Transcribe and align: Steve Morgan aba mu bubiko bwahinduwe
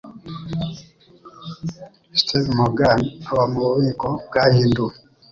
Steve 2.19 2.51
Morgan 2.57 2.99
aba 3.29 3.43
mu 3.51 3.59
bubiko 3.67 4.07
bwahinduwe 4.27 4.93